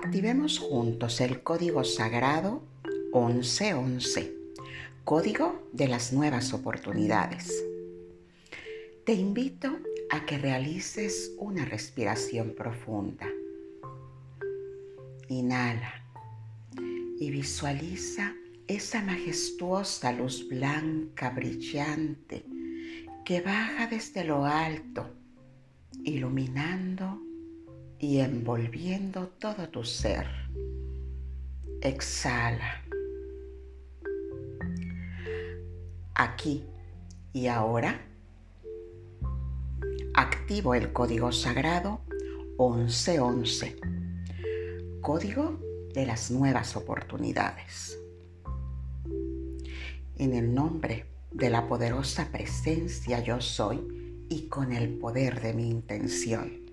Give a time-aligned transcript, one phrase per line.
[0.00, 2.62] Activemos juntos el código sagrado
[3.12, 4.32] 1111,
[5.02, 7.52] código de las nuevas oportunidades.
[9.04, 9.76] Te invito
[10.10, 13.26] a que realices una respiración profunda.
[15.26, 16.06] Inhala
[17.18, 18.34] y visualiza
[18.68, 22.46] esa majestuosa luz blanca brillante
[23.24, 25.10] que baja desde lo alto,
[26.04, 27.27] iluminando
[27.98, 30.26] y envolviendo todo tu ser.
[31.80, 32.84] Exhala.
[36.14, 36.64] Aquí
[37.32, 38.00] y ahora
[40.14, 42.00] activo el código sagrado
[42.58, 43.76] 1111,
[45.00, 45.60] código
[45.94, 47.98] de las nuevas oportunidades.
[50.16, 55.68] En el nombre de la poderosa presencia yo soy y con el poder de mi
[55.68, 56.67] intención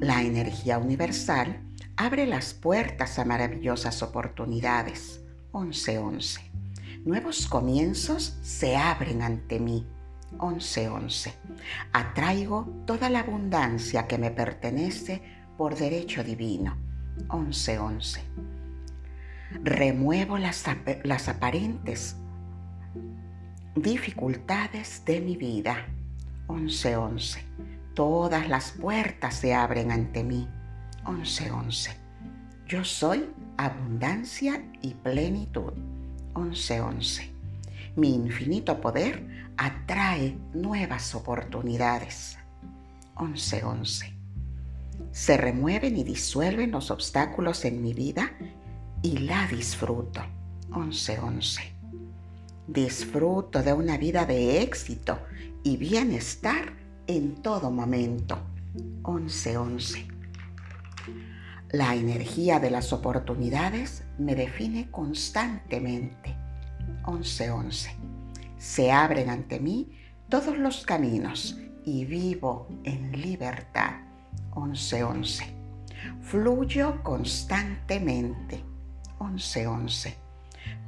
[0.00, 1.60] la energía universal
[1.96, 5.20] abre las puertas a maravillosas oportunidades.
[5.52, 6.40] 11.11.
[7.04, 9.86] Nuevos comienzos se abren ante mí.
[10.38, 11.32] 11.11.
[11.92, 15.22] Atraigo toda la abundancia que me pertenece
[15.56, 16.76] por derecho divino.
[17.28, 18.20] 11.11.
[19.62, 20.66] Remuevo las,
[21.28, 22.16] aparentes
[23.74, 25.86] dificultades de mi vida.
[26.48, 30.46] 11.11 Todas las puertas se abren ante mí.
[31.06, 31.94] 11.11.
[32.68, 35.72] Yo soy abundancia y plenitud.
[36.34, 37.30] 11.11.
[37.96, 42.36] Mi infinito poder atrae nuevas oportunidades.
[43.14, 44.12] 11.11.
[45.10, 48.30] Se remueven y disuelven los obstáculos en mi vida
[49.00, 50.20] y la disfruto.
[50.68, 51.60] 11.11.
[52.66, 55.18] Disfruto de una vida de éxito
[55.62, 58.38] y bienestar en todo momento.
[59.02, 60.06] 11.11.
[61.72, 66.36] La energía de las oportunidades me define constantemente.
[67.04, 67.90] 11.11.
[68.58, 69.92] Se abren ante mí
[70.28, 74.00] todos los caminos y vivo en libertad.
[74.52, 75.44] 11.11.
[76.22, 78.62] Fluyo constantemente.
[79.18, 80.14] 11.11.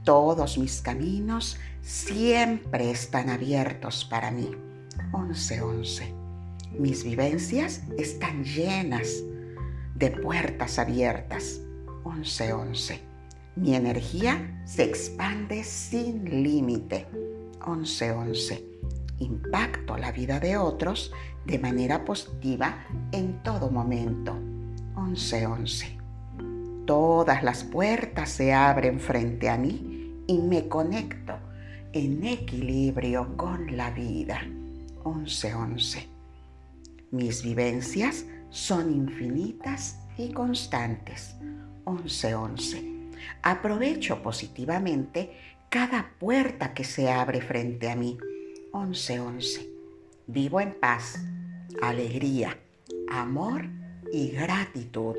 [0.04, 4.67] Todos mis caminos siempre están abiertos para mí.
[5.12, 6.14] 11:11.
[6.78, 9.22] Mis vivencias están llenas
[9.94, 11.60] de puertas abiertas.
[12.04, 13.00] 11:11.
[13.56, 17.06] Mi energía se expande sin límite.
[17.60, 18.64] 11:11.
[19.18, 21.12] Impacto la vida de otros
[21.44, 24.36] de manera positiva en todo momento.
[24.94, 25.98] 11:11.
[26.86, 31.34] Todas las puertas se abren frente a mí y me conecto
[31.92, 34.40] en equilibrio con la vida.
[35.08, 36.06] 11:11.
[37.10, 41.34] Mis vivencias son infinitas y constantes.
[41.84, 43.10] 11:11.
[43.42, 45.30] Aprovecho positivamente
[45.70, 48.18] cada puerta que se abre frente a mí.
[48.72, 49.66] 11:11.
[50.26, 51.18] Vivo en paz,
[51.80, 52.58] alegría,
[53.10, 53.64] amor
[54.12, 55.16] y gratitud.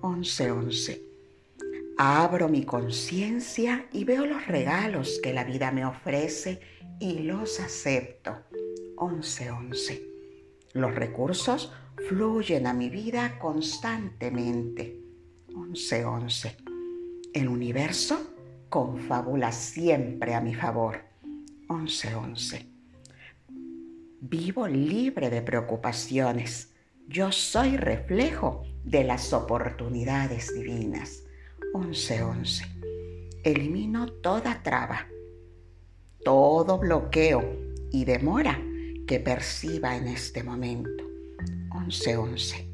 [0.00, 1.02] 11:11.
[1.98, 6.60] Abro mi conciencia y veo los regalos que la vida me ofrece
[6.98, 8.38] y los acepto.
[9.00, 10.06] 1111.
[10.74, 11.72] Los recursos
[12.08, 15.00] fluyen a mi vida constantemente.
[15.48, 16.56] 1111.
[17.32, 18.34] El universo
[18.68, 21.00] confabula siempre a mi favor.
[21.68, 22.66] 1111.
[24.20, 26.74] Vivo libre de preocupaciones.
[27.08, 31.24] Yo soy reflejo de las oportunidades divinas.
[31.74, 32.66] 1111.
[33.44, 35.06] Elimino toda traba,
[36.22, 37.42] todo bloqueo
[37.90, 38.60] y demora
[39.10, 41.02] que perciba en este momento.
[41.70, 42.64] 11.11.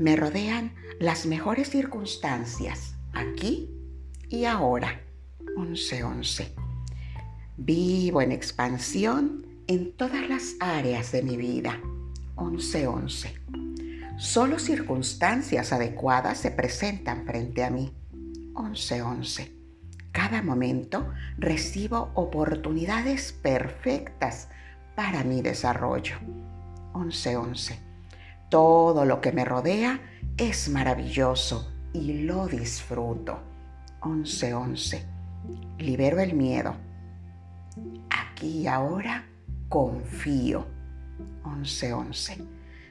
[0.00, 3.70] Me rodean las mejores circunstancias aquí
[4.28, 5.02] y ahora.
[5.56, 6.48] 11.11.
[7.58, 11.78] Vivo en expansión en todas las áreas de mi vida.
[12.34, 14.18] 11.11.
[14.18, 17.92] Solo circunstancias adecuadas se presentan frente a mí.
[18.54, 19.52] 11.11.
[20.10, 21.08] Cada momento
[21.38, 24.48] recibo oportunidades perfectas
[24.94, 26.16] para mi desarrollo.
[26.92, 27.76] 11.11.
[28.48, 30.00] Todo lo que me rodea
[30.36, 33.38] es maravilloso y lo disfruto.
[34.00, 35.02] 11.11.
[35.78, 36.74] Libero el miedo.
[38.10, 39.24] Aquí y ahora
[39.68, 40.66] confío.
[41.44, 42.46] 11.11.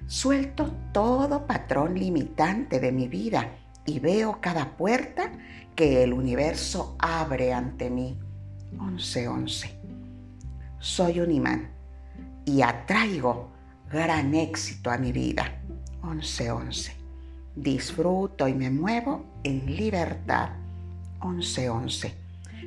[0.07, 3.49] Suelto todo patrón limitante de mi vida
[3.85, 5.31] y veo cada puerta
[5.75, 8.17] que el universo abre ante mí.
[8.77, 9.69] 11.11.
[10.79, 11.80] Soy un imán
[12.51, 13.49] y atraigo
[13.89, 15.61] gran éxito a mi vida.
[16.03, 16.91] 11.11.
[17.55, 20.49] Disfruto y me muevo en libertad.
[21.21, 22.13] 11.11.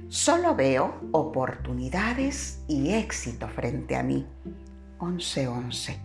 [0.09, 4.27] Solo veo oportunidades y éxito frente a mí.
[5.01, 5.97] 11.11.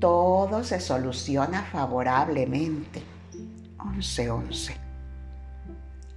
[0.00, 3.02] Todo se soluciona favorablemente.
[3.78, 4.74] 11.11.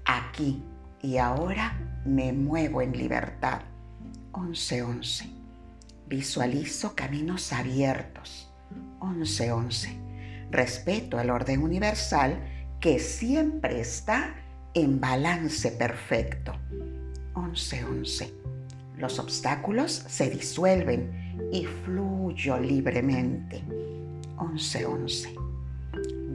[0.06, 0.64] Aquí
[1.04, 3.62] y ahora me muevo en libertad.
[4.32, 5.43] 11.11.
[6.14, 8.48] Visualizo caminos abiertos.
[9.00, 10.52] 11.11.
[10.52, 12.38] Respeto el orden universal
[12.80, 14.36] que siempre está
[14.76, 16.54] en balance perfecto.
[17.34, 18.32] 11.11.
[18.96, 23.64] Los obstáculos se disuelven y fluyo libremente.
[24.38, 25.34] 11.11.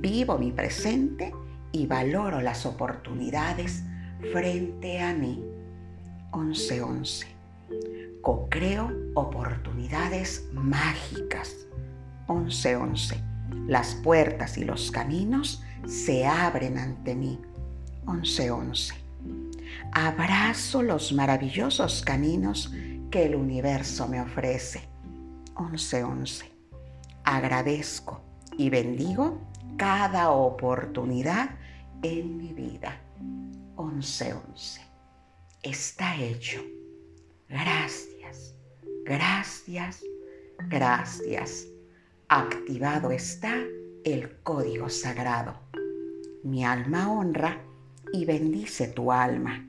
[0.01, 1.33] Vivo mi presente
[1.71, 3.85] y valoro las oportunidades
[4.33, 5.41] frente a mí.
[6.33, 7.38] 11.11.
[8.23, 11.67] Co-creo oportunidades mágicas.
[12.27, 13.17] 11.11.
[13.67, 17.41] Las puertas y los caminos se abren ante mí.
[18.07, 18.95] 11.11.
[19.93, 22.73] Abrazo los maravillosos caminos
[23.11, 24.83] que el universo me ofrece.
[25.55, 26.45] 11.11.
[27.25, 28.21] Agradezco
[28.57, 29.41] y bendigo
[29.77, 31.51] cada oportunidad
[32.03, 33.01] en mi vida.
[33.77, 34.81] 11.11.
[35.63, 36.61] Está hecho.
[37.49, 38.55] Gracias,
[39.05, 40.03] gracias,
[40.69, 41.67] gracias.
[42.29, 43.55] Activado está
[44.05, 45.59] el código sagrado.
[46.43, 47.63] Mi alma honra
[48.13, 49.65] y bendice tu alma